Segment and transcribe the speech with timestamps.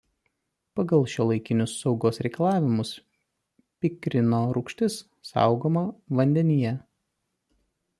[0.77, 2.95] Pagal šiuolaikinius saugos reikalavimus
[3.85, 5.01] pikrino rūgštis
[5.35, 5.89] saugoma
[6.23, 6.79] vandenyje.